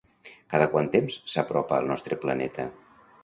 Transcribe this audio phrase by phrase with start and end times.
[0.53, 2.69] Cada quant temps s'apropa al nostre planeta?